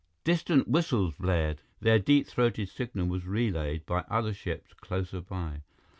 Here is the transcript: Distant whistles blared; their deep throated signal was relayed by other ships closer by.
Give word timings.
Distant 0.23 0.67
whistles 0.67 1.13
blared; 1.19 1.61
their 1.79 1.99
deep 1.99 2.25
throated 2.25 2.69
signal 2.69 3.05
was 3.05 3.23
relayed 3.27 3.85
by 3.85 4.03
other 4.09 4.33
ships 4.33 4.73
closer 4.73 5.21
by. 5.21 5.61